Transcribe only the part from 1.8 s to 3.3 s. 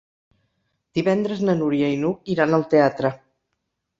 i n'Hug iran al teatre.